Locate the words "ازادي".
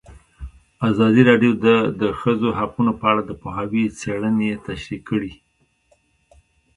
0.89-1.21